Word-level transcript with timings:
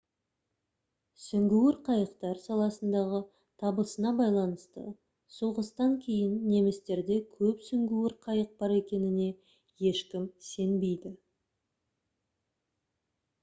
сүңгуір 1.23 1.75
қайықтар 1.89 2.39
саласындағы 2.45 3.19
табысына 3.63 4.13
байланысты 4.21 4.85
соғыстан 5.35 5.93
кейін 6.07 6.39
немістерде 6.55 7.19
көп 7.35 7.61
сүңгуір 7.67 8.17
қайық 8.25 8.57
бар 8.65 8.75
екеніне 8.79 9.29
ешкім 9.93 10.27
сенбейді 10.49 11.13